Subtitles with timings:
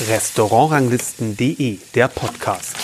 [0.00, 2.76] Restaurantranglisten.de, der Podcast.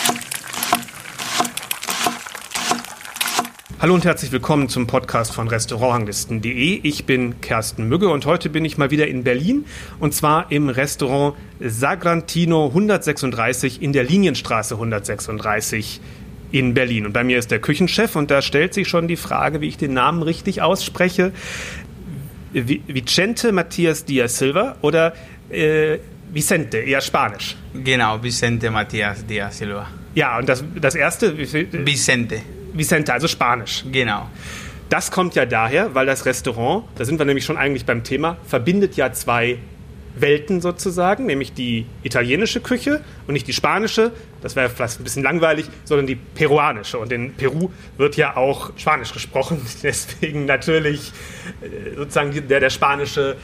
[3.80, 6.79] Hallo und herzlich willkommen zum Podcast von Restaurantranglisten.de.
[6.84, 9.64] Ich bin Kersten Mügge und heute bin ich mal wieder in Berlin
[9.98, 16.00] und zwar im Restaurant Sagrantino 136 in der Linienstraße 136
[16.52, 17.06] in Berlin.
[17.06, 19.77] Und bei mir ist der Küchenchef und da stellt sich schon die Frage, wie ich
[19.77, 21.32] den Namen richtig ausspreche.
[22.52, 25.13] Vicente Matthias Diaz Silva oder
[25.50, 25.99] äh,
[26.32, 27.57] Vicente, eher Spanisch.
[27.75, 29.88] Genau, Vicente Matthias Diaz Silva.
[30.14, 31.36] Ja, und das, das erste?
[31.36, 32.41] Vicente.
[32.72, 33.84] Vicente, also Spanisch.
[33.91, 34.28] Genau.
[34.88, 38.36] Das kommt ja daher, weil das Restaurant, da sind wir nämlich schon eigentlich beim Thema,
[38.47, 39.58] verbindet ja zwei
[40.16, 45.22] Welten sozusagen, nämlich die italienische Küche und nicht die spanische, das wäre vielleicht ein bisschen
[45.22, 46.98] langweilig, sondern die peruanische.
[46.98, 51.12] Und in Peru wird ja auch Spanisch gesprochen, deswegen natürlich
[51.62, 53.36] äh, sozusagen der, der, spanische,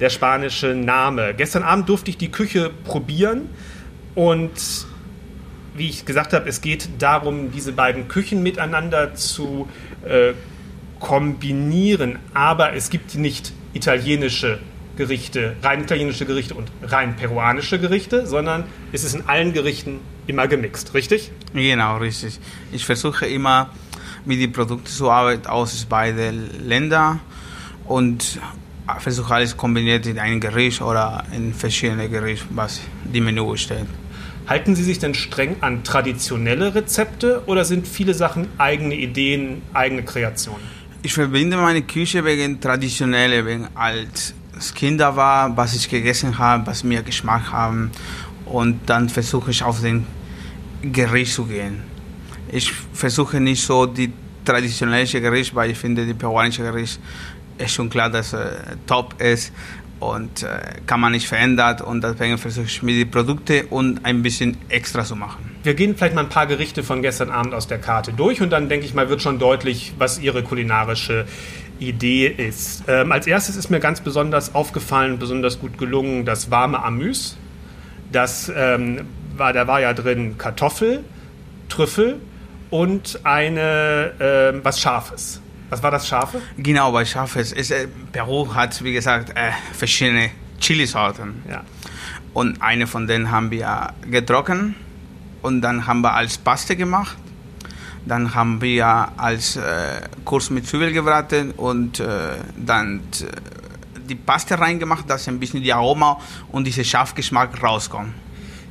[0.00, 1.34] der spanische Name.
[1.34, 3.48] Gestern Abend durfte ich die Küche probieren
[4.14, 4.86] und
[5.76, 9.68] wie ich gesagt habe, es geht darum, diese beiden Küchen miteinander zu
[10.04, 10.32] äh,
[11.00, 14.60] kombinieren, aber es gibt nicht italienische
[14.96, 20.46] Gerichte, rein italienische Gerichte und rein peruanische Gerichte, sondern es ist in allen Gerichten immer
[20.46, 21.32] gemixt, richtig?
[21.52, 22.38] Genau, richtig.
[22.72, 23.70] Ich versuche immer
[24.24, 27.20] mit den Produkten zu arbeiten aus beiden Ländern
[27.86, 28.38] und
[28.98, 33.86] versuche alles kombiniert in ein Gericht oder in verschiedene Gerichte, was die Menü stellt.
[34.46, 40.02] Halten Sie sich denn streng an traditionelle Rezepte oder sind viele Sachen eigene Ideen, eigene
[40.02, 40.62] Kreationen?
[41.02, 44.34] Ich verbinde meine Küche wegen traditionelle, wegen als
[44.74, 47.90] Kinder war, was ich gegessen habe, was mir Geschmack haben.
[48.44, 50.06] Und dann versuche ich auf den
[50.82, 51.82] Gericht zu gehen.
[52.52, 54.12] Ich versuche nicht so die
[54.44, 57.00] traditionelle Gericht, weil ich finde, die peruanische Gericht
[57.58, 59.52] ist schon klar, dass äh, top ist
[60.00, 60.46] und äh,
[60.86, 61.80] kann man nicht verändern.
[61.80, 65.56] Und deswegen versuche ich mir die Produkte und ein bisschen extra zu machen.
[65.62, 68.50] Wir gehen vielleicht mal ein paar Gerichte von gestern Abend aus der Karte durch und
[68.50, 71.26] dann denke ich mal, wird schon deutlich, was Ihre kulinarische
[71.78, 72.84] Idee ist.
[72.86, 77.36] Ähm, als erstes ist mir ganz besonders aufgefallen, besonders gut gelungen, das warme Amüs.
[78.12, 81.02] Das ähm, war, da war ja drin Kartoffel,
[81.68, 82.20] Trüffel
[82.70, 85.40] und eine äh, was Scharfes.
[85.74, 86.40] Was war das Scharfe?
[86.56, 87.50] Genau, was Scharfes.
[87.50, 90.30] Ist, äh, Peru hat, wie gesagt, äh, verschiedene
[90.60, 91.42] Chilisorten.
[91.50, 91.64] Ja.
[92.32, 94.76] Und eine von denen haben wir getrocknet
[95.42, 97.16] und dann haben wir als Paste gemacht
[98.06, 99.62] dann haben wir als äh,
[100.24, 102.06] Kurs mit Zwiebel gebraten und äh,
[102.54, 106.20] dann äh, die Paste reingemacht, dass ein bisschen die Aroma
[106.52, 108.12] und dieser Schafgeschmack rauskommt.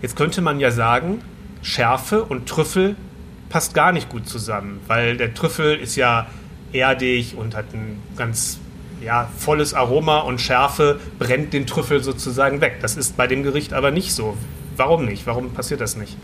[0.04, 1.22] Jetzt könnte man ja sagen,
[1.64, 2.96] Schärfe und Trüffel
[3.50, 6.28] passt gar nicht gut zusammen, weil der Trüffel ist ja
[6.74, 8.60] erdig und hat ein ganz
[9.02, 12.78] ja, volles Aroma und Schärfe brennt den Trüffel sozusagen weg.
[12.82, 14.38] Das ist bei dem Gericht aber nicht so.
[14.76, 15.28] Warum nicht?
[15.28, 16.18] Warum passiert das nicht?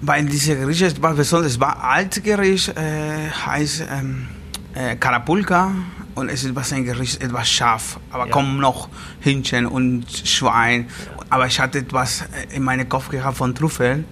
[0.00, 4.28] Weil diese Gericht war besonders, es war Altgericht, äh, heißt ähm,
[4.74, 5.72] äh, Karapulka
[6.14, 8.32] und es ist ein Gericht etwas scharf, aber ja.
[8.32, 8.88] kommen noch
[9.20, 10.88] Hähnchen und Schwein.
[11.30, 12.24] Aber ich hatte etwas
[12.54, 14.04] in meinem Kopf gehabt von Trüffel,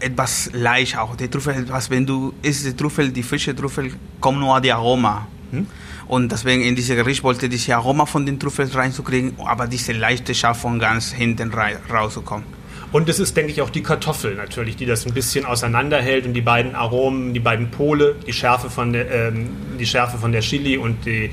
[0.00, 1.16] etwas leicht auch.
[1.16, 5.26] Die Trüffel, etwas, wenn du isst die Trüffel, die frische Trüffel, kommt nur die Aroma.
[5.50, 5.66] Hm?
[6.08, 9.92] Und deswegen in diesem Gericht wollte ich diese Aroma von den Trüffeln reinzukriegen, aber diese
[9.92, 12.44] leichte Scharf von ganz hinten rauszukommen.
[12.92, 16.32] Und es ist, denke ich, auch die Kartoffel natürlich, die das ein bisschen auseinanderhält und
[16.32, 20.40] die beiden Aromen, die beiden Pole, die Schärfe von der, ähm, die Schärfe von der
[20.40, 21.30] Chili und die,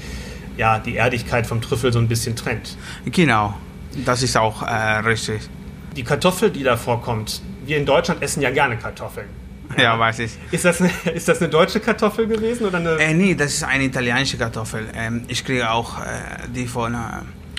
[0.57, 2.77] ja, die Erdigkeit vom Trüffel so ein bisschen trennt.
[3.05, 3.55] Genau,
[4.05, 5.41] das ist auch äh, richtig.
[5.95, 9.27] Die Kartoffel, die da vorkommt, wir in Deutschland essen ja gerne Kartoffeln.
[9.77, 10.31] Ja, weiß ich.
[10.51, 12.97] Ist das, eine, ist das eine deutsche Kartoffel gewesen oder eine?
[12.97, 14.87] Äh, nee, das ist eine italienische Kartoffel.
[14.95, 16.03] Ähm, ich kriege auch äh,
[16.55, 16.97] die von äh,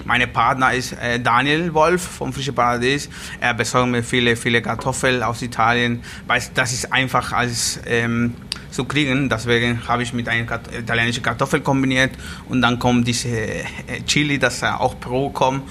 [0.05, 3.10] mein Partner ist äh, Daniel Wolf vom Frische Paradies.
[3.41, 8.34] Er besorgt mir viele, viele Kartoffeln aus Italien, weil das ist einfach als ähm,
[8.71, 9.29] zu kriegen.
[9.29, 12.12] Deswegen habe ich mit einer Kat italienischen Kartoffel kombiniert
[12.49, 13.65] und dann kommt diese äh,
[14.06, 15.63] Chili, das auch Peru kommt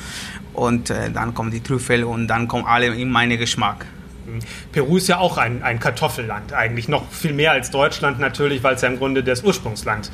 [0.54, 3.86] und äh, dann kommen die Trüffel und dann kommen alle in meinen Geschmack.
[4.26, 4.40] Mhm.
[4.72, 8.76] Peru ist ja auch ein, ein Kartoffelland, eigentlich noch viel mehr als Deutschland natürlich, weil
[8.76, 10.12] es ja im Grunde das Ursprungsland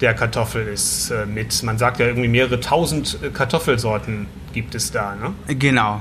[0.00, 1.10] der Kartoffel ist.
[1.10, 5.14] Äh, mit, man sagt ja irgendwie mehrere tausend äh, Kartoffelsorten gibt es da.
[5.14, 5.56] Ne?
[5.58, 6.00] Genau.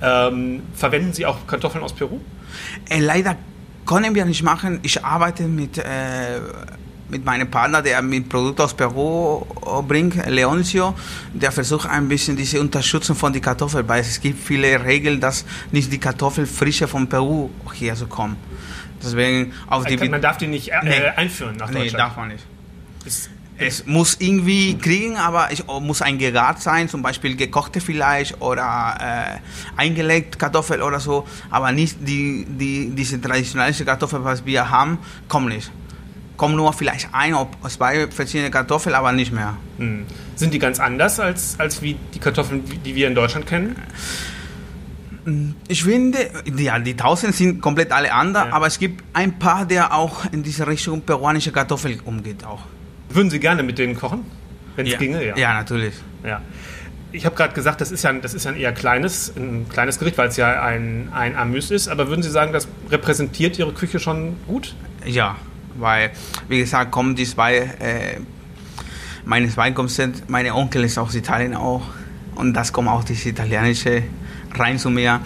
[0.00, 2.20] Ähm, verwenden Sie auch Kartoffeln aus Peru?
[2.88, 3.36] Äh, leider
[3.86, 4.80] können wir nicht machen.
[4.82, 6.40] Ich arbeite mit, äh,
[7.08, 9.44] mit meinem Partner, der mit Produkten aus Peru
[9.86, 10.94] bringt, Leoncio.
[11.32, 15.44] Der versucht ein bisschen diese Unterstützung von den Kartoffeln, weil es gibt viele Regeln, dass
[15.70, 18.36] nicht die Kartoffel frische von Peru hier so kommen.
[19.02, 20.90] Deswegen auf die man darf die nicht äh, nee.
[21.16, 21.92] einführen nach Deutschland.
[21.92, 22.44] Nee, darf man nicht.
[23.04, 28.40] Ist, Es muss irgendwie kriegen, aber es muss ein gegart sein, zum Beispiel gekochte vielleicht
[28.40, 34.70] oder äh, eingelegt Kartoffel oder so, aber nicht die, die, diese traditionelle Kartoffel, was wir
[34.70, 34.98] haben,
[35.28, 35.70] kommt nicht.
[36.36, 39.56] Kommen nur vielleicht ein oder zwei verschiedene Kartoffeln, aber nicht mehr.
[39.78, 40.04] Hm.
[40.34, 43.76] Sind die ganz anders als, als wie die Kartoffeln, die wir in Deutschland kennen?
[45.68, 46.18] Ich finde,
[46.56, 48.52] ja, die Tausend sind komplett alle anders, ja.
[48.52, 52.60] aber es gibt ein paar, der auch in diese Richtung peruanische Kartoffel umgeht auch.
[53.14, 54.24] Würden Sie gerne mit denen kochen,
[54.74, 54.98] wenn es ja.
[54.98, 55.24] ginge?
[55.24, 55.94] Ja, ja natürlich.
[56.24, 56.42] Ja.
[57.12, 60.00] Ich habe gerade gesagt, das ist, ja, das ist ja ein eher kleines, ein kleines
[60.00, 61.86] Gericht, weil es ja ein, ein Amüs ist.
[61.86, 64.74] Aber würden Sie sagen, das repräsentiert Ihre Küche schon gut?
[65.06, 65.36] Ja,
[65.76, 66.10] weil,
[66.48, 68.18] wie gesagt, kommen die zwei, äh,
[69.24, 71.82] meine zwei kommen sind, meine Onkel ist aus Italien auch.
[72.34, 74.02] Und das kommt auch das italienische
[74.56, 75.20] rein zu mir.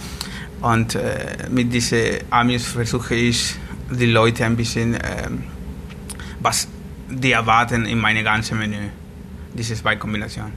[0.61, 3.55] Und äh, mit diesen Amis versuche ich,
[3.91, 5.31] die Leute ein bisschen, äh,
[6.41, 6.69] was
[7.11, 8.89] die erwarten in meine ganze Menü.
[9.55, 10.53] Diese zwei Kombinationen.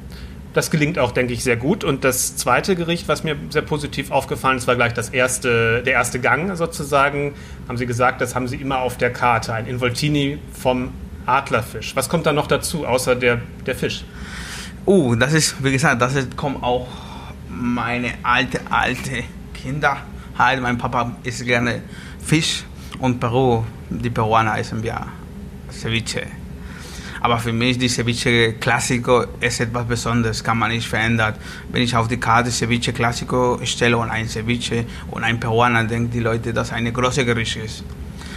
[0.53, 1.83] Das gelingt auch, denke ich, sehr gut.
[1.83, 5.93] Und das zweite Gericht, was mir sehr positiv aufgefallen ist, war gleich das erste, der
[5.93, 7.33] erste Gang sozusagen.
[7.69, 9.53] Haben Sie gesagt, das haben Sie immer auf der Karte.
[9.53, 10.89] Ein Involtini vom
[11.25, 11.95] Adlerfisch.
[11.95, 14.03] Was kommt da noch dazu, außer der, der Fisch?
[14.85, 16.87] Oh, das ist, wie gesagt, das ist, kommt auch
[17.47, 19.97] meine alte, alte Kinder.
[20.37, 21.81] Halt, mein Papa isst gerne
[22.19, 22.63] Fisch
[22.99, 25.05] und Peru, die Peruaner essen wir
[25.71, 26.40] Ceviche.
[27.21, 31.35] Aber für mich die Ceviche Classico ist etwas Besonderes, kann man nicht verändern.
[31.71, 36.09] Wenn ich auf die Karte Ceviche Classico stelle und ein Ceviche und ein Peruaner, denken
[36.09, 37.83] die Leute, dass eine große Gericht ist.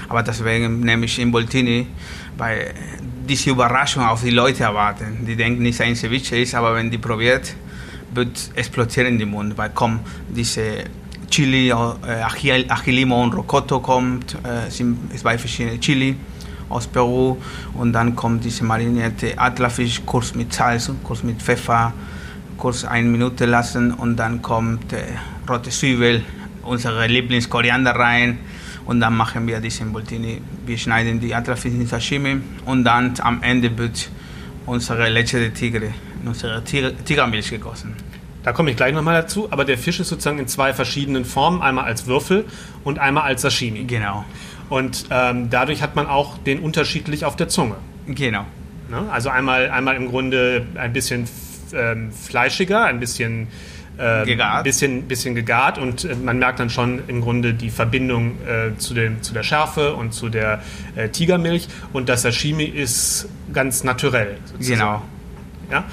[0.08, 1.86] Aber deswegen nehme ich Imboltini,
[2.36, 2.74] weil
[3.26, 5.24] diese Überraschung auf die Leute erwarten.
[5.26, 7.54] Die denken nicht, ein Ceviche ist, aber wenn die probiert,
[8.12, 10.84] wird explodieren in den Mund, weil kommt diese
[11.30, 16.16] Chili, äh, Achilimo und Rocoto kommt, äh, sind zwei verschiedene Chili
[16.74, 17.36] aus Peru
[17.74, 21.92] und dann kommt diese marinierte Adlerfisch kurz mit Salz, kurz mit Pfeffer,
[22.58, 25.04] kurz eine Minute lassen und dann kommt äh,
[25.48, 26.22] rote Zwiebel,
[26.62, 28.38] unsere Lieblingskoriander rein
[28.86, 30.42] und dann machen wir diesen Boltini.
[30.66, 34.10] Wir schneiden die Adlerfisch in Sashimi und dann am Ende wird
[34.66, 35.92] unsere Leche de Tigre
[36.26, 37.94] unsere Tigermilch gegossen.
[38.42, 41.62] Da komme ich gleich nochmal dazu, aber der Fisch ist sozusagen in zwei verschiedenen Formen,
[41.62, 42.44] einmal als Würfel
[42.82, 43.84] und einmal als Sashimi.
[43.84, 44.24] Genau.
[44.68, 47.76] Und ähm, dadurch hat man auch den unterschiedlich auf der Zunge.
[48.06, 48.44] Genau.
[48.90, 49.02] Ne?
[49.10, 51.28] Also einmal, einmal im Grunde ein bisschen
[51.72, 53.48] ähm, fleischiger, ein bisschen
[53.98, 54.64] ähm, gegart.
[54.64, 58.92] Bisschen, bisschen gegart und äh, man merkt dann schon im Grunde die Verbindung äh, zu,
[58.94, 60.62] den, zu der Schärfe und zu der
[60.96, 64.38] äh, Tigermilch und das Sashimi ist ganz naturell.
[64.46, 64.80] Sozusagen.
[64.80, 65.02] Genau.
[65.70, 65.84] Ja?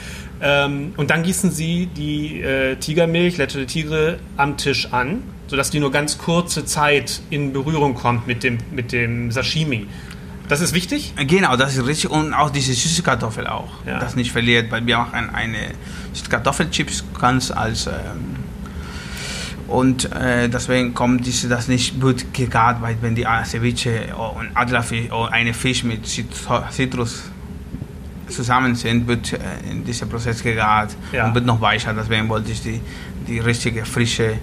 [0.42, 5.80] Ähm, und dann gießen sie die äh, Tigermilch, de Tigre, am Tisch an, sodass die
[5.80, 9.88] nur ganz kurze Zeit in Berührung kommt mit dem, mit dem Sashimi.
[10.52, 11.14] Das ist wichtig?
[11.16, 12.10] Genau, das ist richtig.
[12.10, 13.70] Und auch diese süße Kartoffel auch.
[13.86, 14.00] Ja.
[14.00, 15.72] Das nicht verliert, weil wir machen eine
[16.30, 17.88] Kartoffelchips ganz als.
[17.88, 18.42] Ähm,
[19.68, 25.10] und äh, deswegen kommt diese, das nicht gut gegart, weil wenn die Ceviche und Adlerfisch
[25.12, 27.32] oder eine Fisch mit Zitrus
[28.32, 29.38] zusammen sind, wird äh,
[29.70, 31.28] in dieser Prozess gegart ja.
[31.28, 31.94] und wird noch weicher.
[31.94, 32.82] Deswegen wollte ich die,
[33.28, 34.34] die richtige, frische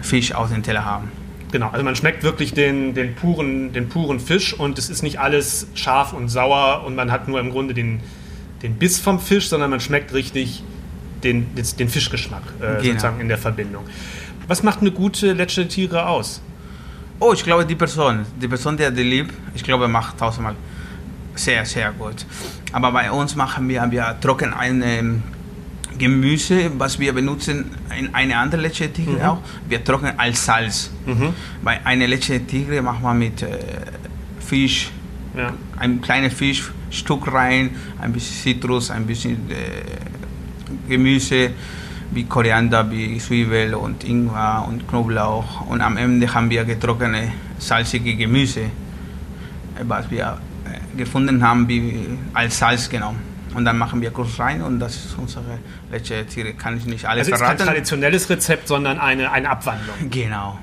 [0.00, 1.10] Fisch aus dem Teller haben.
[1.50, 5.20] Genau, also man schmeckt wirklich den, den, puren, den puren Fisch und es ist nicht
[5.20, 8.00] alles scharf und sauer und man hat nur im Grunde den,
[8.62, 10.64] den Biss vom Fisch, sondern man schmeckt richtig
[11.22, 12.82] den, den Fischgeschmack äh, genau.
[12.82, 13.84] sozusagen in der Verbindung.
[14.48, 16.42] Was macht eine gute Lecce Tiere aus?
[17.20, 20.56] Oh, ich glaube die Person, die Person, die die liebt, ich glaube macht tausendmal
[21.36, 22.26] sehr, sehr gut.
[22.74, 25.22] Aber bei uns machen wir, wir trocken ein ähm,
[25.96, 29.20] Gemüse, was wir benutzen in eine andere Leche Tigre mhm.
[29.20, 29.38] auch,
[29.68, 30.90] wir trocknen als Salz.
[31.06, 31.34] Mhm.
[31.62, 33.58] Bei einer Leche Tigre machen wir mit äh,
[34.40, 34.90] Fisch,
[35.36, 35.52] ja.
[35.76, 41.50] ein kleines Fischstück rein, ein bisschen Zitrus, ein bisschen äh, Gemüse
[42.10, 45.68] wie Koriander, wie Zwiebel und Ingwer und Knoblauch.
[45.68, 48.62] Und am Ende haben wir getrocknete, salzige Gemüse,
[49.86, 50.38] was wir
[50.96, 53.20] gefunden haben, wie als Salz genommen.
[53.54, 55.58] Und dann machen wir kurz rein und das ist unsere
[55.90, 56.54] letzte Tiere.
[56.54, 57.52] Kann ich nicht alles also verraten.
[57.52, 59.94] Also ist kein traditionelles Rezept, sondern eine, eine Abwandlung.
[60.10, 60.58] Genau.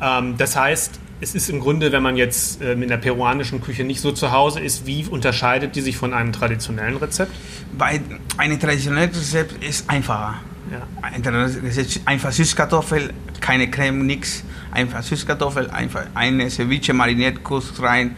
[0.00, 0.18] Ja.
[0.18, 3.84] Ähm, das heißt, es ist im Grunde, wenn man jetzt ähm, in der peruanischen Küche
[3.84, 7.32] nicht so zu Hause ist, wie unterscheidet die sich von einem traditionellen Rezept?
[7.76, 8.00] Bei
[8.36, 10.34] einem traditionellen Rezept ist einfacher.
[10.70, 10.82] Ja.
[11.02, 14.44] Ein Rezept, einfach Süßkartoffel, keine Creme, nichts.
[14.72, 18.16] Einfach Süßkartoffel, einfach eine Ceviche mariniert, kurz rein,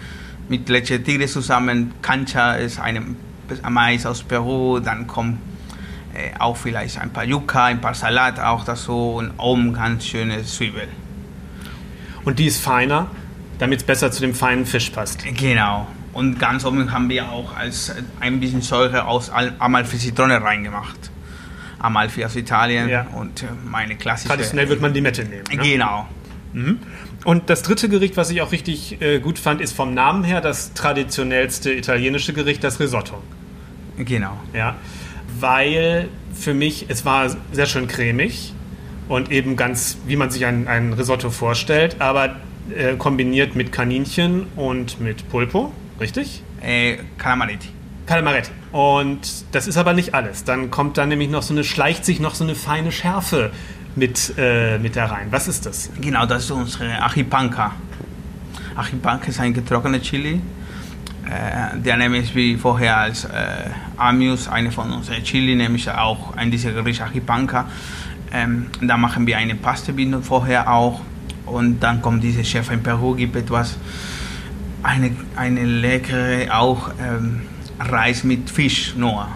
[0.48, 1.92] mit Leche Tigre zusammen.
[2.02, 3.16] Cancha ist ein
[3.70, 5.38] Mais aus Peru, dann kommt
[6.14, 10.42] äh, auch vielleicht ein paar Yucca, ein paar Salat auch dazu und oben ganz schöne
[10.44, 10.88] Zwiebel.
[12.24, 13.10] Und die ist feiner,
[13.58, 15.24] damit es besser zu dem feinen Fisch passt.
[15.36, 15.86] Genau.
[16.12, 21.10] Und ganz oben haben wir auch als ein bisschen Säure aus Amalfi-Zitrone reingemacht.
[21.78, 23.06] Amalfi aus Italien Ja.
[23.14, 24.28] und äh, meine klassische.
[24.28, 25.44] Traditionell wird man Limette nehmen.
[25.50, 25.56] Ne?
[25.58, 26.08] Genau.
[26.52, 26.78] Mhm.
[27.24, 30.40] Und das dritte Gericht, was ich auch richtig äh, gut fand, ist vom Namen her
[30.40, 33.22] das traditionellste italienische Gericht, das Risotto.
[33.98, 34.38] Genau.
[34.54, 34.76] Ja,
[35.40, 38.54] weil für mich, es war sehr schön cremig
[39.08, 42.36] und eben ganz, wie man sich ein, ein Risotto vorstellt, aber
[42.74, 46.42] äh, kombiniert mit Kaninchen und mit Pulpo, richtig?
[46.60, 47.68] Äh, Calamaretti.
[48.06, 48.50] Calamaretti.
[48.72, 49.20] Und
[49.52, 50.44] das ist aber nicht alles.
[50.44, 53.50] Dann kommt da nämlich noch so eine, schleicht sich noch so eine feine Schärfe
[53.98, 55.26] mit, äh, mit da rein.
[55.30, 55.90] Was ist das?
[56.00, 57.72] Genau, das ist unsere Ajipanca.
[58.76, 60.40] Ajipanca ist ein getrockneter Chili.
[61.26, 63.28] Äh, der nämlich wie vorher als äh,
[63.98, 67.66] Amius, eine von unseren Chili, nämlich auch ein dieser Gericht Ajipanca.
[68.32, 71.00] Ähm, da machen wir eine Pastebindung vorher auch.
[71.44, 73.76] Und dann kommt diese Chef in Peru, gibt etwas,
[74.82, 77.42] eine, eine leckere auch ähm,
[77.78, 79.28] Reis mit Fisch nur.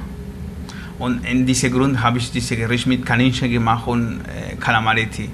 [1.03, 5.29] Und in diesem Grund habe ich dieses Gericht mit Kaninchen gemacht und äh, Calamaretti.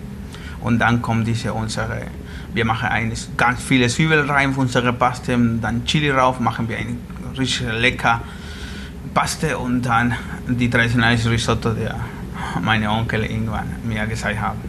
[0.63, 2.07] Und dann kommt diese unsere,
[2.55, 6.79] wir machen eine, ganz viele Zwiebeln rein für unsere Paste, dann Chili rauf, machen wir
[6.79, 6.97] eine
[7.39, 8.23] richtig lecker
[9.13, 10.15] Paste und dann
[10.49, 11.97] die traditionelle Risotto, der
[12.63, 14.61] meine Onkel irgendwann mir gesagt haben.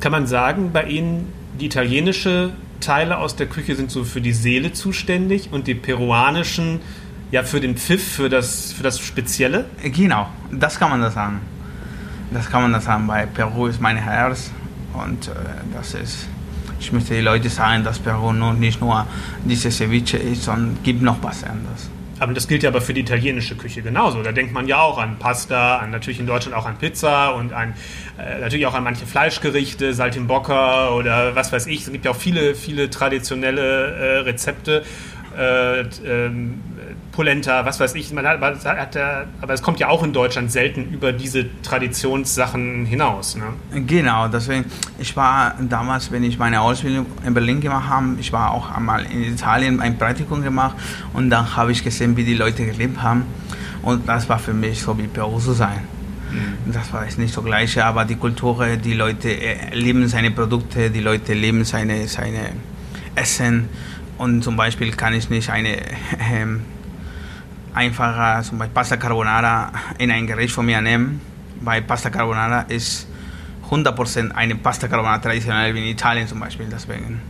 [0.00, 1.30] Kann man sagen, bei Ihnen
[1.60, 6.80] die italienische Teile aus der Küche sind so für die Seele zuständig und die peruanischen
[7.30, 9.66] ja für den Pfiff, für das, für das Spezielle?
[9.82, 11.40] Genau, das kann man das sagen.
[12.30, 14.50] Das kann man das sagen, weil Peru ist mein Herz
[14.94, 15.32] und äh,
[15.74, 16.28] das ist,
[16.80, 19.06] ich möchte die Leute sagen, dass Peru nur, nicht nur
[19.44, 21.90] diese Ceviche ist, sondern gibt noch was anderes.
[22.18, 24.22] Aber das gilt ja aber für die italienische Küche genauso.
[24.22, 27.52] Da denkt man ja auch an Pasta, an natürlich in Deutschland auch an Pizza und
[27.52, 27.74] an
[28.18, 31.82] äh, natürlich auch an manche Fleischgerichte, Saltimbocca oder was weiß ich.
[31.82, 34.84] Es gibt ja auch viele, viele traditionelle äh, Rezepte.
[35.36, 36.60] Äh, ähm,
[37.12, 38.12] Polenta, was weiß ich.
[38.12, 41.12] Man hat, aber, es hat, ja- aber es kommt ja auch in Deutschland selten über
[41.12, 43.36] diese Traditionssachen hinaus.
[43.36, 43.44] Ne?
[43.86, 44.64] Genau, deswegen,
[44.98, 49.04] ich war damals, wenn ich meine Ausbildung in Berlin gemacht habe, ich war auch einmal
[49.06, 50.76] in Italien ein Praktikum gemacht
[51.14, 53.24] und dann habe ich gesehen, wie die Leute gelebt haben
[53.82, 55.80] und das war für mich so wie Peru zu sein.
[56.66, 60.90] Das war jetzt nicht so gleiche, aber die Kultur, die Leute äh, lieben seine Produkte,
[60.90, 62.50] die Leute lieben seine, seine
[63.14, 63.68] Essen
[64.18, 65.76] und zum Beispiel kann ich nicht eine
[66.32, 66.62] ähm,
[67.74, 71.20] einfache, zum Beispiel Pasta Carbonara in ein Gericht von mir nehmen,
[71.60, 73.06] weil Pasta Carbonara ist
[73.70, 77.20] 100% eine Pasta Carbonara traditionell wie in Italien zum Beispiel, deswegen.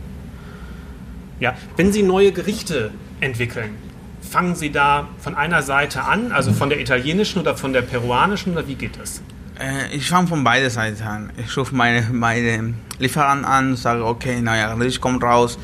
[1.39, 3.75] Ja, wenn Sie neue Gerichte entwickeln,
[4.21, 8.53] fangen Sie da von einer Seite an, also von der italienischen oder von der peruanischen
[8.53, 9.21] oder wie geht das?
[9.59, 11.31] Äh, ich fange von beiden Seiten an.
[11.37, 15.57] Ich rufe meine, meine Lieferanten an, sage, okay, neuer Gericht kommt raus.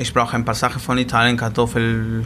[0.00, 2.24] Ich brauche ein paar Sachen von Italien, Kartoffel,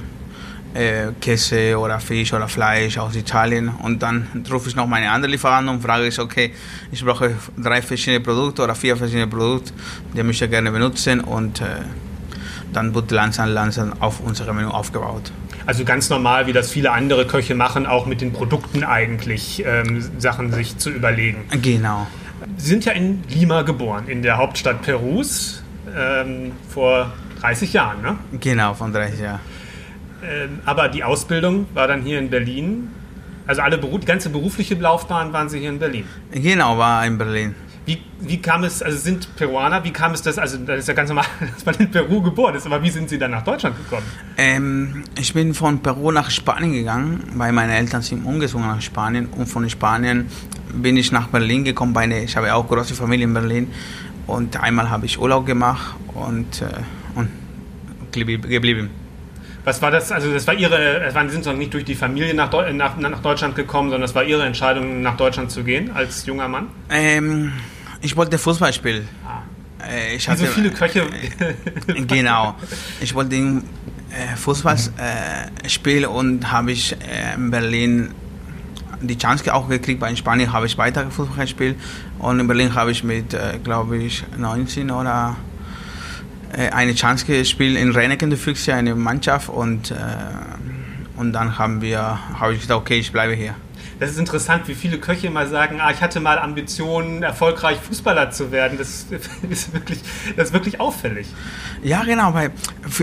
[0.75, 3.69] äh, Käse oder Fisch oder Fleisch aus Italien.
[3.69, 6.53] Und dann rufe ich noch meine anderen Lieferanten und frage ich, okay,
[6.93, 9.73] ich brauche drei verschiedene Produkte oder vier verschiedene Produkte,
[10.17, 11.21] die möchte ich gerne benutzen.
[11.21, 11.65] Und äh,
[12.73, 15.33] dann wird langsam, langsam auf unser Menü aufgebaut.
[15.67, 20.01] Also ganz normal, wie das viele andere Köche machen, auch mit den Produkten eigentlich ähm,
[20.19, 21.45] Sachen sich zu überlegen.
[21.61, 22.07] Genau.
[22.57, 25.65] Sie sind ja in Lima geboren, in der Hauptstadt Perus,
[25.97, 27.13] ähm, vor
[27.45, 28.17] 30 Jahren, ne?
[28.41, 29.41] Genau, von 30 Jahren.
[30.23, 32.89] Ähm, aber die Ausbildung war dann hier in Berlin.
[33.47, 36.07] Also alle die ganze berufliche Laufbahn waren Sie hier in Berlin.
[36.33, 37.55] Genau, war in Berlin.
[37.85, 40.95] Wie, wie kam es, also sind Peruaner, wie kam es das, also das ist ja
[40.95, 43.77] ganz normal, dass man in Peru geboren ist, aber wie sind Sie dann nach Deutschland
[43.77, 44.07] gekommen?
[44.39, 49.27] Ähm, ich bin von Peru nach Spanien gegangen, weil meine Eltern sind umgezogen nach Spanien
[49.27, 50.31] und von Spanien
[50.73, 51.95] bin ich nach Berlin gekommen.
[51.95, 53.71] Weil ich habe auch große Familie in Berlin
[54.27, 56.69] und einmal habe ich Urlaub gemacht und, äh,
[58.15, 58.91] geblieben.
[59.65, 61.95] Was war das, also das war Ihre, es waren, Sie sind doch nicht durch die
[61.95, 65.65] Familie nach, Deu nach, nach Deutschland gekommen, sondern das war Ihre Entscheidung, nach Deutschland zu
[65.65, 66.67] gehen als junger Mann?
[66.91, 67.53] Ähm,
[68.03, 69.09] ich wollte Fußball spielen.
[69.27, 69.41] Ah.
[69.91, 71.07] Äh, ich Wie so hatte- viele Köche.
[72.07, 72.55] Genau.
[73.01, 78.11] Ich wollte äh, Fußball äh, spielen und habe ich äh, in Berlin
[79.01, 80.01] die Chance auch gekriegt.
[80.01, 81.77] Bei in Spanien habe ich weiter Fußball gespielt
[82.19, 85.54] und in Berlin habe ich mit, äh, glaube ich, 19 oder äh,
[86.73, 89.95] eine Chance gespielt in Renneken de Füchse, eine Mannschaft und, äh,
[91.17, 93.55] und dann haben wir, habe ich gesagt, okay, ich bleibe hier.
[94.01, 98.31] Das ist interessant, wie viele Köche mal sagen, ah, ich hatte mal Ambitionen, erfolgreich Fußballer
[98.31, 98.77] zu werden.
[98.77, 99.07] Das
[99.49, 100.01] ist wirklich,
[100.37, 101.29] das ist wirklich auffällig.
[101.83, 102.51] Ja, genau, weil,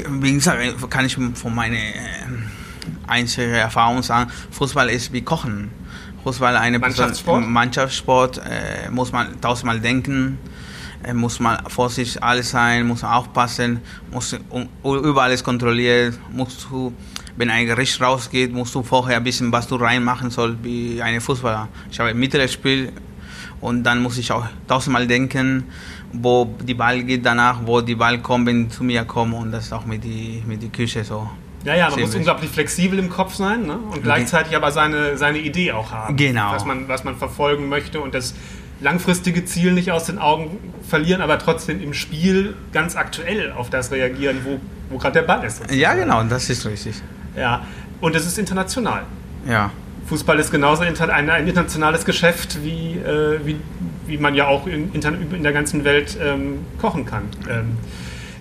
[0.10, 1.92] wie gesagt, kann ich von meiner äh,
[3.08, 5.72] einzigen Erfahrung sagen, Fußball ist wie Kochen.
[6.24, 7.48] Fußball eine Mannschaftssport?
[7.48, 10.38] Mannschaftssport äh, muss man tausendmal denken.
[11.14, 13.82] Muss man vorsichtig alles sein, muss aufpassen,
[14.12, 14.38] muss
[14.84, 16.94] über alles kontrollieren, musst du,
[17.38, 21.22] wenn ein Gericht rausgeht, musst du vorher ein bisschen, was du reinmachen sollst, wie eine
[21.22, 21.68] Fußballer.
[21.92, 22.92] Ich habe ein Mittelspiel
[23.62, 25.66] und dann muss ich auch tausendmal denken,
[26.14, 29.66] wo die Ball geht danach, wo die Ball kommen, wenn zu mir kommen und das
[29.66, 31.30] ist auch mit die, mit die Küche so.
[31.64, 33.78] Ja, ja, man muss unglaublich flexibel im Kopf sein ne?
[33.78, 36.16] und gleichzeitig aber seine, seine Idee auch haben.
[36.16, 36.52] Genau.
[36.52, 38.34] Was man, was man verfolgen möchte und das
[38.82, 40.58] langfristige Ziel nicht aus den Augen
[40.88, 44.60] verlieren, aber trotzdem im Spiel ganz aktuell auf das reagieren, wo,
[44.90, 45.58] wo gerade der Ball ist.
[45.58, 45.80] Sozusagen.
[45.80, 47.02] Ja, genau, das ist richtig.
[47.36, 47.66] Ja,
[48.02, 49.04] und es ist international.
[49.48, 49.72] Ja.
[50.08, 53.58] Fußball ist genauso ein, ein internationales Geschäft, wie, äh, wie,
[54.08, 57.24] wie man ja auch in, in der ganzen Welt ähm, kochen kann.
[57.50, 57.78] Ähm,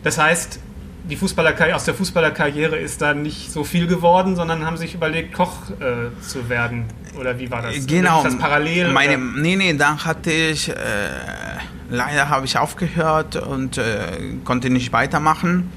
[0.02, 0.59] das heißt,
[1.09, 5.33] die Fußballerkarriere, aus der Fußballerkarriere ist da nicht so viel geworden, sondern haben sich überlegt,
[5.33, 6.85] Koch äh, zu werden.
[7.19, 7.87] Oder wie war das?
[7.87, 8.19] Genau.
[8.19, 8.92] Ist das parallel?
[8.92, 10.75] Meine, nee, nee, dann hatte ich, äh,
[11.88, 15.71] leider habe ich aufgehört und äh, konnte nicht weitermachen.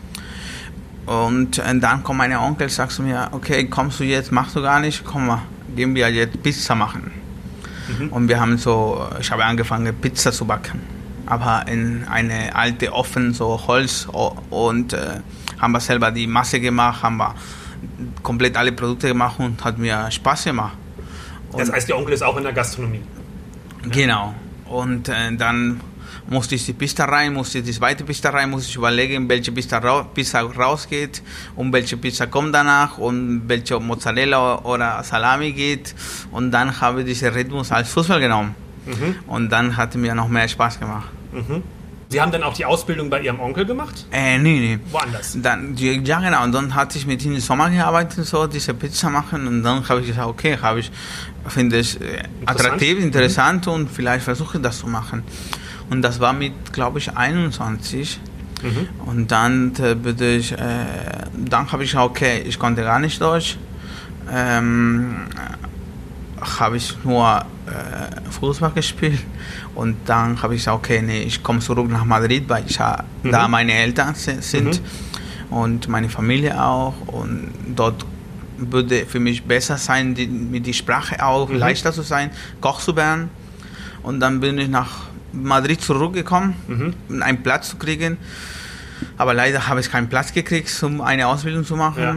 [1.06, 4.62] Und äh, dann kommt meine Onkel, sagst du mir, okay, kommst du jetzt, machst du
[4.62, 5.42] gar nicht, komm mal,
[5.76, 7.12] gehen wir jetzt Pizza machen.
[8.00, 8.10] Mhm.
[8.10, 13.34] Und wir haben so, ich habe angefangen Pizza zu backen aber in eine alte Ofen,
[13.34, 14.08] so Holz
[14.50, 15.20] und äh,
[15.60, 17.36] haben wir selber die Masse gemacht, haben wir
[18.22, 20.78] komplett alle Produkte gemacht und hat mir Spaß gemacht.
[21.52, 23.02] Und das heißt, der Onkel ist auch in der Gastronomie?
[23.90, 24.34] Genau.
[24.66, 25.80] Und äh, dann
[26.28, 29.78] musste ich die Pista rein, musste die zweite Pista rein, musste ich überlegen, welche Pista,
[29.78, 31.22] ra Pizza rausgeht
[31.56, 35.94] und welche Pizza kommt danach und welche Mozzarella oder Salami geht.
[36.32, 38.56] Und dann habe ich diesen Rhythmus als Fußball genommen.
[38.86, 39.16] Mhm.
[39.28, 41.10] Und dann hat mir noch mehr Spaß gemacht.
[41.32, 41.64] Mhm.
[42.14, 44.06] Sie haben dann auch die Ausbildung bei Ihrem Onkel gemacht?
[44.12, 44.80] Äh, nee, nee.
[44.92, 45.36] Woanders?
[45.42, 46.44] Dann, ja, genau.
[46.44, 49.48] Und dann hatte ich mit ihm im Sommer gearbeitet, so diese Pizza machen.
[49.48, 50.92] Und dann habe ich gesagt, okay, habe ich,
[51.48, 53.74] finde ich äh, attraktiv, interessant mhm.
[53.74, 55.24] und vielleicht versuche ich das zu machen.
[55.90, 58.20] Und das war mit, glaube ich, 21.
[58.62, 58.90] Mhm.
[59.08, 60.58] Und dann äh, ich, äh,
[61.36, 63.58] dann habe ich gesagt, okay, ich konnte gar nicht Deutsch.
[64.32, 65.16] Ähm,
[66.60, 69.20] habe ich nur äh, Fußball gespielt
[69.76, 73.32] und dann habe ich gesagt, okay, nee, ich komme zurück nach Madrid, weil ich, mhm.
[73.32, 75.56] da meine Eltern sind mhm.
[75.56, 78.06] und meine Familie auch und dort
[78.58, 81.58] würde für mich besser sein, die, mit der Sprache auch mhm.
[81.58, 83.30] leichter zu sein, Koch zu werden
[84.04, 86.94] und dann bin ich nach Madrid zurückgekommen, mhm.
[87.10, 88.18] um einen Platz zu kriegen,
[89.18, 92.04] aber leider habe ich keinen Platz gekriegt, um eine Ausbildung zu machen.
[92.04, 92.16] Ja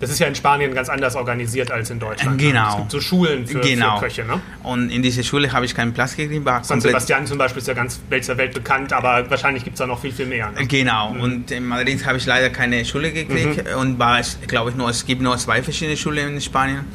[0.00, 2.40] das ist ja in Spanien ganz anders organisiert als in Deutschland.
[2.40, 2.48] Ne?
[2.48, 2.70] Genau.
[2.70, 3.98] Es gibt so Schulen für, genau.
[3.98, 4.40] für Köche, ne?
[4.62, 6.48] Und in diese Schule habe ich keinen Platz gekriegt.
[6.62, 9.86] San Sebastian zum Beispiel ist ja ganz welcher Welt bekannt, aber wahrscheinlich gibt es da
[9.86, 10.50] noch viel, viel mehr.
[10.52, 10.66] Ne?
[10.66, 11.12] Genau.
[11.12, 11.20] Mhm.
[11.20, 13.78] Und in Madrid habe ich leider keine Schule gekriegt mhm.
[13.78, 16.86] und war, glaube ich, nur, es gibt nur zwei verschiedene Schulen in Spanien.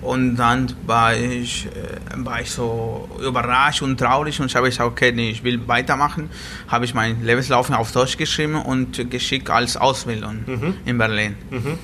[0.00, 5.12] Und dann war ich, äh, war ich so überrascht und traurig und habe gesagt, okay,
[5.12, 6.28] nee, ich will weitermachen.
[6.66, 10.74] Habe ich meinen Lebenslauf auf Deutsch geschrieben und geschickt als Ausbildung mhm.
[10.84, 11.36] in Berlin.
[11.50, 11.78] Mhm.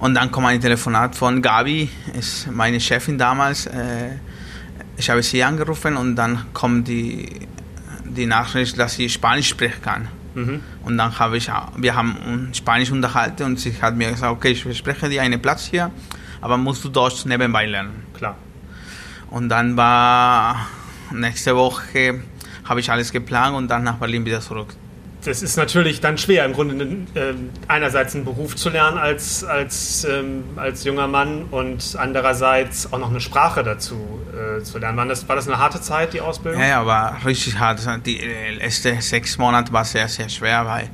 [0.00, 3.66] Und dann kommt ein Telefonat von Gabi, ist meine Chefin damals.
[3.66, 4.16] Äh,
[4.96, 7.28] ich habe sie angerufen und dann kommt die,
[8.04, 10.08] die Nachricht, dass sie Spanisch sprechen kann.
[10.34, 10.62] Mhm.
[10.84, 14.62] Und dann habe ich, wir haben Spanisch unterhalten und sie hat mir gesagt, okay, ich
[14.62, 15.90] verspreche dir einen Platz hier,
[16.40, 18.04] aber musst du Deutsch nebenbei lernen.
[18.14, 18.36] Klar.
[19.28, 20.66] Und dann war
[21.12, 22.22] nächste Woche,
[22.64, 24.74] habe ich alles geplant und dann nach Berlin wieder zurück
[25.24, 27.34] das ist natürlich dann schwer, im Grunde äh,
[27.68, 33.10] einerseits einen Beruf zu lernen als, als, ähm, als junger Mann und andererseits auch noch
[33.10, 34.96] eine Sprache dazu äh, zu lernen.
[34.96, 36.60] War das, war das eine harte Zeit, die Ausbildung?
[36.60, 37.80] Ja, ja, war richtig hart.
[38.06, 40.90] Die äh, letzten sechs Monate war sehr, sehr schwer, weil,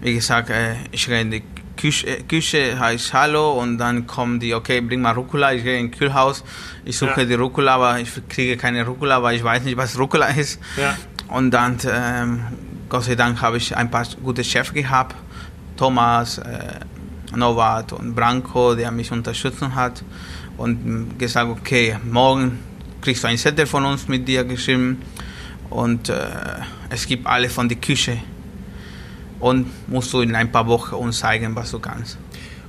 [0.00, 1.42] wie gesagt, äh, ich gehe in die
[1.76, 5.78] Küche, äh, Küche heißt Hallo und dann kommen die, okay, bring mal Rucola, ich gehe
[5.78, 6.42] in Kühlhaus,
[6.84, 7.24] ich suche ja.
[7.26, 10.60] die Rucola, aber ich kriege keine Rucola, weil ich weiß nicht, was Rucola ist.
[10.76, 10.96] Ja.
[11.28, 12.44] Und dann ähm,
[12.88, 15.16] Gott sei Dank habe ich ein paar gute Chefs gehabt.
[15.76, 16.80] Thomas, äh,
[17.34, 20.04] Novat und Branko, der mich unterstützt hat
[20.56, 22.60] und gesagt, okay, morgen
[23.00, 25.02] kriegst du ein Zettel von uns mit dir geschrieben
[25.68, 26.14] und äh,
[26.88, 28.18] es gibt alle von der Küche
[29.40, 32.18] und musst du in ein paar Wochen uns zeigen, was du kannst.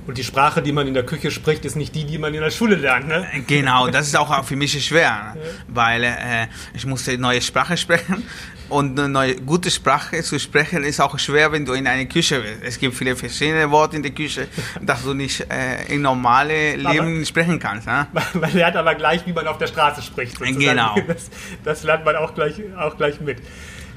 [0.06, 2.40] Und die Sprache, die man in der Küche spricht, ist nicht die, die man in
[2.40, 3.26] der Schule lernt, ne?
[3.46, 5.40] Genau, das ist auch für mich schwer, ne?
[5.68, 8.24] weil äh, ich musste neue Sprache sprechen
[8.68, 12.40] und eine neue, gute Sprache zu sprechen ist auch schwer, wenn du in eine Küche
[12.40, 12.62] bist.
[12.62, 14.48] Es gibt viele verschiedene Worte in der Küche,
[14.82, 17.88] dass du nicht äh, in normale Leben aber, sprechen kannst.
[17.98, 18.06] Ne?
[18.34, 20.32] Man lernt aber gleich, wie man auf der Straße spricht.
[20.32, 20.58] Sozusagen.
[20.58, 20.94] Genau.
[21.06, 21.30] Das,
[21.64, 23.38] das lernt man auch gleich, auch gleich mit.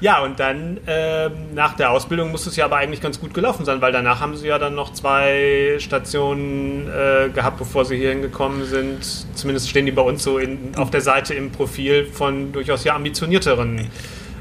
[0.02, 3.64] Ja, und dann ähm, nach der Ausbildung muss es ja aber eigentlich ganz gut gelaufen
[3.64, 8.10] sein, weil danach haben sie ja dann noch zwei Stationen äh, gehabt, bevor sie hier
[8.10, 9.26] hingekommen sind.
[9.34, 12.96] Zumindest stehen die bei uns so in, auf der Seite im Profil von durchaus ja
[12.96, 13.90] ambitionierteren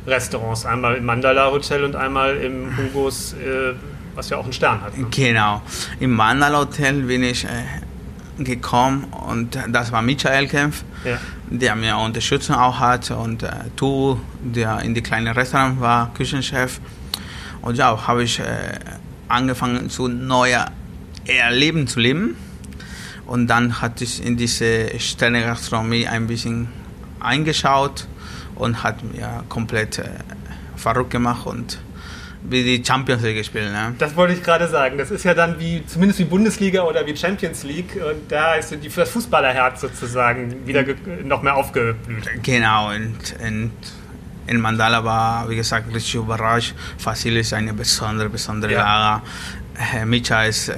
[0.06, 0.66] Restaurants.
[0.66, 3.74] Einmal im Mandala Hotel und einmal im Hugos, äh,
[4.16, 4.98] was ja auch einen Stern hat.
[4.98, 5.08] Ne?
[5.12, 5.62] Genau.
[6.00, 7.48] Im Mandala Hotel bin ich äh,
[8.44, 11.20] gekommen und das war Michael Kempf, ja.
[11.50, 16.80] der mir Unterstützung auch hat und äh, Tu, der in die kleinen Restaurant war, Küchenchef.
[17.62, 18.80] Und ja, habe ich äh,
[19.28, 20.66] angefangen, zu neuer
[21.26, 22.36] Erleben zu leben.
[23.28, 26.70] Und dann hatte ich in diese Sterne-Gastronomie ein bisschen
[27.20, 28.08] eingeschaut
[28.62, 30.10] und hat mir komplett äh,
[30.76, 31.80] verrückt gemacht und
[32.44, 33.72] wie die Champions League gespielt.
[33.72, 33.94] Ne?
[33.98, 34.98] Das wollte ich gerade sagen.
[34.98, 38.72] Das ist ja dann wie zumindest wie Bundesliga oder wie Champions League und da ist
[38.72, 40.84] die, das Fußballerherz sozusagen wieder
[41.24, 42.44] noch mehr aufgeblüht.
[42.44, 43.72] Genau und, und
[44.48, 46.74] in Mandala war, wie gesagt, richtig überrascht.
[46.98, 48.84] Fasil ist eine besondere, besondere ja.
[48.84, 49.24] Lager.
[49.96, 50.76] Äh, Micha ist äh,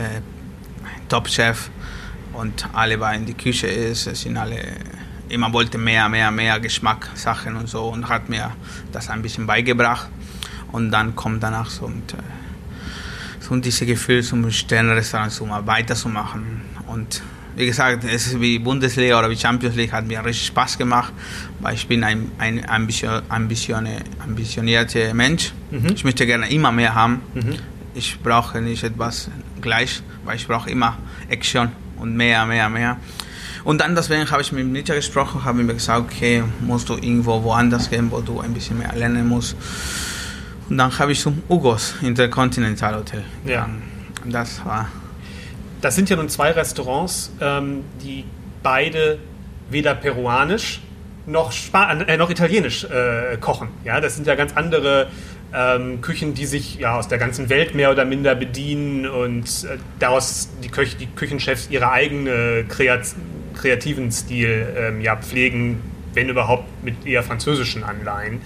[1.07, 1.69] Top-Chef
[2.33, 4.59] und alle waren in die Küche ist, sind alle
[5.33, 8.51] immer wollte mehr, mehr, mehr Geschmack, Sachen und so und hat mir
[8.91, 10.09] das ein bisschen beigebracht.
[10.71, 12.17] Und dann kommt danach so, und, äh,
[13.39, 16.61] so dieses Gefühl, zum Sternrestaurant zu weiterzumachen.
[16.87, 17.21] Und
[17.55, 21.13] wie gesagt, es ist wie Bundesliga oder wie Champions League, hat mir richtig Spaß gemacht,
[21.59, 23.87] weil ich bin ein, ein ambition, ambition,
[24.23, 25.53] ambitionierter Mensch.
[25.69, 25.91] Mhm.
[25.93, 27.21] Ich möchte gerne immer mehr haben.
[27.33, 27.55] Mhm.
[27.93, 29.29] Ich brauche nicht etwas
[29.61, 30.97] gleich, weil ich brauche immer
[31.29, 32.97] Action und mehr, mehr, mehr.
[33.63, 37.43] Und dann deswegen habe ich mit Nietzsche gesprochen, habe ihm gesagt, okay, musst du irgendwo
[37.43, 39.55] woanders gehen, wo du ein bisschen mehr lernen musst.
[40.69, 43.23] Und dann habe ich zum Ugos Intercontinental Hotel.
[43.45, 43.69] Ja.
[44.25, 44.89] Das war.
[45.81, 48.25] Das sind ja nun zwei Restaurants, ähm, die
[48.61, 49.19] beide
[49.69, 50.81] weder peruanisch
[51.25, 53.69] noch, Spa äh, noch italienisch äh, kochen.
[53.83, 55.07] Ja, das sind ja ganz andere
[55.53, 59.77] ähm, Küchen, die sich ja aus der ganzen Welt mehr oder minder bedienen und äh,
[59.99, 63.07] daraus die, Köch die Küchenchefs ihre eigene Kreat
[63.53, 65.81] kreativen Stil ähm, ja, pflegen,
[66.13, 68.41] wenn überhaupt mit eher französischen Anleihen.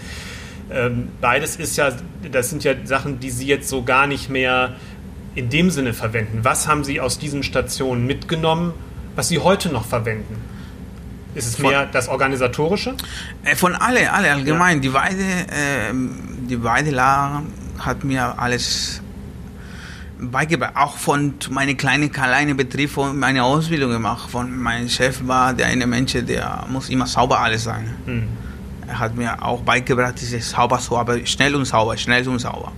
[0.70, 1.92] Ähm, beides ist ja,
[2.32, 4.76] das sind ja Sachen, die Sie jetzt so gar nicht mehr
[5.36, 6.40] in dem Sinne verwenden.
[6.44, 8.74] Was haben Sie aus diesen Stationen mitgenommen,
[9.16, 10.36] was Sie heute noch verwenden?
[11.36, 12.96] Ist es von, mehr das Organisatorische?
[13.44, 14.78] Äh, von alle, alle allgemein.
[14.78, 14.82] Ja.
[14.82, 15.94] Die Weide, äh,
[16.50, 17.44] die Weidelager
[17.80, 19.02] hat mir alles
[20.20, 20.76] beigebracht.
[20.76, 24.30] Auch von meinem kleinen, kleinen Betrieb, von meiner Ausbildung gemacht.
[24.30, 27.96] Von meinem Chef war der eine Mensch, der muss immer sauber alles sein.
[28.06, 28.28] Hm.
[28.88, 32.72] Er hat mir auch beigebracht, dieses sauber, sauber, schnell und sauber, schnell und sauber.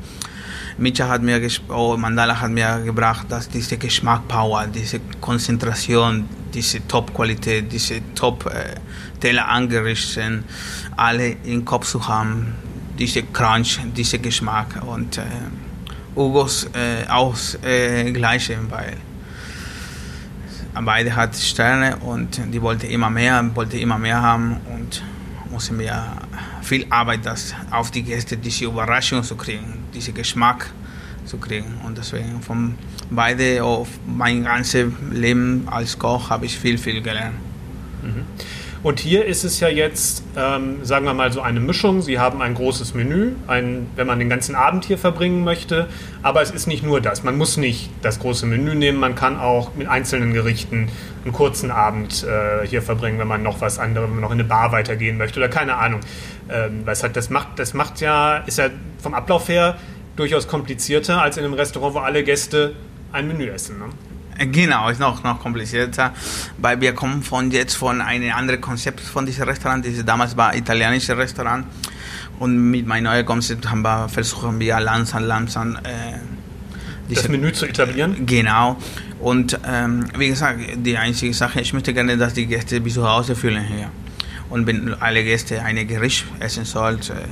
[0.80, 7.72] Micha hat mir, oh, Mandala hat mir gebracht, dass diese Geschmackpower, diese Konzentration, diese Top-Qualität,
[7.72, 10.44] diese Top-Teller äh, angerichtet
[10.96, 12.56] alle im Kopf zu haben,
[12.98, 15.22] diese Crunch, dieser Geschmack und äh,
[16.16, 18.14] Ugos äh, auch äh,
[18.70, 18.98] weil
[20.82, 25.04] beide hat Sterne und die wollte immer mehr, wollte immer mehr haben und
[25.50, 26.04] mussten wir
[26.62, 30.72] viel Arbeit, das auf die Gäste diese Überraschung zu kriegen, diesen Geschmack
[31.26, 31.80] zu kriegen.
[31.86, 32.76] Und deswegen von
[33.10, 37.36] beide auf mein ganzes Leben als Koch habe ich viel, viel gelernt.
[38.04, 38.26] Mhm.
[38.82, 42.02] Und hier ist es ja jetzt, ähm, sagen wir mal, so eine Mischung.
[42.02, 45.88] Sie haben ein großes Menü, ein, wenn man den ganzen Abend hier verbringen möchte.
[46.24, 47.24] Aber es ist nicht nur das.
[47.24, 48.98] Man muss nicht das große Menü nehmen.
[48.98, 50.88] Man kann auch mit einzelnen Gerichten
[51.26, 54.40] einen kurzen Abend äh, hier verbringen, wenn man noch was anderes, wenn man noch in
[54.40, 56.00] eine Bar weitergehen möchte oder keine Ahnung.
[56.50, 58.70] Ähm, was hat, das macht, das macht ja, ist ja
[59.02, 59.78] vom Ablauf her
[60.16, 62.76] durchaus komplizierter als in einem Restaurant, wo alle Gäste
[63.12, 63.80] ein Menü essen.
[63.80, 63.86] Ne?
[64.40, 66.14] Genau, ist noch, noch komplizierter,
[66.58, 69.84] weil wir kommen von jetzt von einem anderen Konzept von diesem Restaurant.
[69.84, 71.66] Dieses damals war ein italienisches Restaurant
[72.40, 76.20] und mit meinem neuen Konzept haben wir versuchen wir langsam, langsam äh,
[77.14, 78.26] das Menü zu etablieren.
[78.26, 78.78] Genau.
[79.20, 83.08] Und ähm, wie gesagt, die einzige Sache, ich möchte gerne, dass die Gäste bis zu
[83.08, 83.90] Hause fühlen hier.
[84.50, 87.28] Und wenn alle Gäste ein Gericht essen sollen, äh,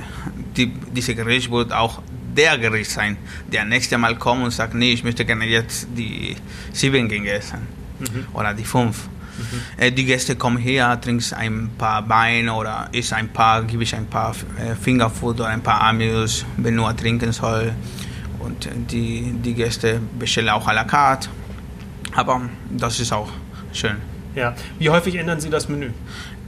[0.56, 2.02] die, diese Gericht wird auch
[2.36, 3.16] der Gericht sein,
[3.50, 6.36] der nächste Mal kommt und sagt, nee, ich möchte gerne jetzt die
[6.72, 7.66] sieben Gänge essen
[7.98, 8.26] mhm.
[8.32, 9.08] oder die fünf.
[9.38, 9.60] Mhm.
[9.76, 13.94] Äh, die Gäste kommen her, trinken ein paar Wein oder isst ein paar, gebe ich
[13.94, 17.72] ein paar äh, Fingerfood oder ein paar Amigos, wenn nur trinken soll.
[18.38, 21.28] Und die, die Gäste bestellen auch à la carte.
[22.14, 23.28] Aber das ist auch
[23.72, 23.96] schön.
[24.34, 24.54] Ja.
[24.78, 25.90] Wie häufig ändern Sie das Menü?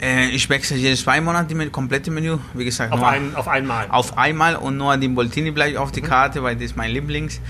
[0.00, 2.38] Äh, ich wechsle jede zwei Monate die komplette Menü.
[2.54, 3.86] Wie gesagt, auf, ein, auf einmal.
[3.90, 6.06] Auf einmal und nur die Boltini bleibt auf die mhm.
[6.06, 7.40] Karte, weil das ist mein Lieblings.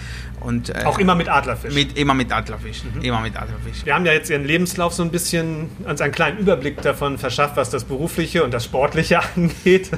[0.41, 1.75] Und, äh, auch immer mit Adlerfisch?
[1.75, 2.83] Mit, immer mit Adlerfisch.
[2.83, 3.03] Mhm.
[3.03, 3.85] Immer mit Adlerfisch.
[3.85, 7.57] Wir haben ja jetzt Ihren Lebenslauf so ein bisschen uns einen kleinen Überblick davon verschafft,
[7.57, 9.91] was das Berufliche und das Sportliche angeht.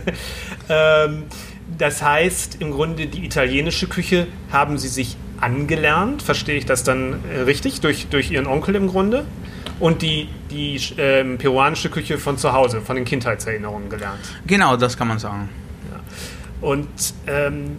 [0.69, 1.25] ähm,
[1.79, 7.21] das heißt, im Grunde die italienische Küche haben Sie sich angelernt, verstehe ich das dann
[7.33, 9.25] äh, richtig, durch, durch Ihren Onkel im Grunde?
[9.83, 14.21] Und die, die ähm, peruanische Küche von zu Hause, von den Kindheitserinnerungen gelernt.
[14.47, 15.49] Genau, das kann man sagen.
[16.61, 16.87] Und
[17.27, 17.79] ähm,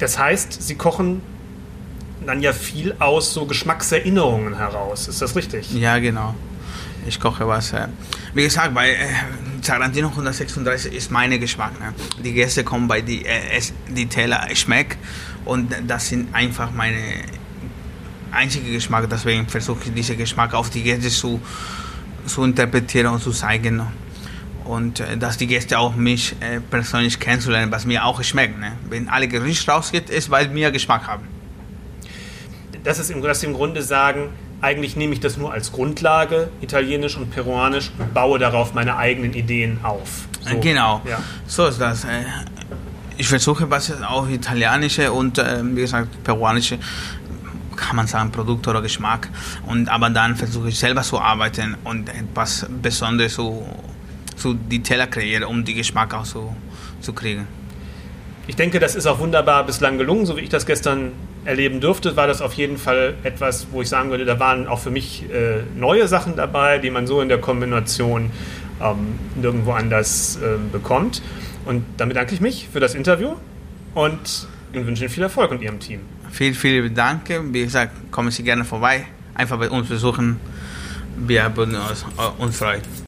[0.00, 1.22] das heißt, Sie kochen
[2.26, 5.06] dann ja viel aus so Geschmackserinnerungen heraus.
[5.06, 5.72] Ist das richtig?
[5.72, 6.34] Ja, genau.
[7.06, 7.72] Ich koche was.
[7.72, 7.86] Äh,
[8.34, 8.96] wie gesagt, bei äh,
[9.62, 11.78] Tarantino 136 ist mein Geschmack.
[11.78, 11.94] Ne?
[12.24, 14.98] Die Gäste kommen bei die, äh, es, die Teller schmeckt
[15.44, 16.98] und das sind einfach meine
[18.30, 19.08] einzige Geschmack.
[19.10, 21.40] Deswegen versuche ich diesen Geschmack auf die Gäste zu,
[22.26, 23.82] zu interpretieren und zu zeigen.
[24.64, 28.58] Und äh, dass die Gäste auch mich äh, persönlich kennenzulernen, was mir auch schmeckt.
[28.58, 28.72] Ne?
[28.88, 31.26] Wenn alle Gerichte rausgeht, ist, weil mir Geschmack haben.
[32.84, 34.28] Das ist im, das im Grunde sagen,
[34.60, 39.32] eigentlich nehme ich das nur als Grundlage, italienisch und peruanisch, und baue darauf meine eigenen
[39.32, 40.28] Ideen auf.
[40.40, 40.58] So.
[40.60, 41.22] Genau, ja.
[41.46, 42.04] so ist das.
[42.04, 42.24] Äh,
[43.16, 46.78] ich versuche was auch italienische und äh, wie gesagt peruanische
[47.78, 49.28] kann man sagen Produkt oder Geschmack
[49.66, 53.66] und aber dann versuche ich selber zu arbeiten und etwas Besonderes zu,
[54.36, 56.54] zu die Teller kreieren, um die Geschmack auch so
[57.00, 57.46] zu kriegen.
[58.46, 61.12] Ich denke, das ist auch wunderbar bislang gelungen, so wie ich das gestern
[61.44, 64.78] erleben durfte, war das auf jeden Fall etwas, wo ich sagen würde, da waren auch
[64.78, 68.30] für mich äh, neue Sachen dabei, die man so in der Kombination
[68.82, 71.22] ähm, nirgendwo anders äh, bekommt.
[71.64, 73.34] Und damit danke ich mich für das Interview
[73.94, 76.00] und wünsche Ihnen viel Erfolg und Ihrem Team.
[76.30, 77.28] Vielen, vielen Dank.
[77.28, 79.06] Wie gesagt, kommen Sie gerne vorbei.
[79.34, 80.38] Einfach bei uns besuchen.
[81.16, 83.07] Wir würden uns, äh, uns freuen.